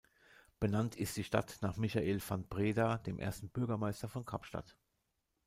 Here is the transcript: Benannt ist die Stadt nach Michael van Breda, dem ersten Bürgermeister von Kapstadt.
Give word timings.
Benannt 0.59 0.95
ist 0.95 1.15
die 1.15 1.23
Stadt 1.23 1.59
nach 1.61 1.77
Michael 1.77 2.19
van 2.27 2.47
Breda, 2.47 2.97
dem 2.97 3.19
ersten 3.19 3.51
Bürgermeister 3.51 4.09
von 4.09 4.25
Kapstadt. 4.25 4.75